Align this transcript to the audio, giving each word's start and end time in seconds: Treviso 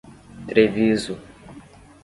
Treviso 0.49 1.19